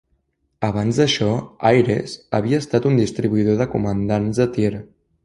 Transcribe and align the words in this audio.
Abans 0.67 0.99
d'això, 1.01 1.27
Ayres 1.71 2.15
havia 2.39 2.63
estat 2.65 2.87
un 2.93 2.97
distribuïdor 3.01 3.61
de 3.63 3.69
comandants 3.75 4.41
de 4.43 4.49
tir. 4.57 4.73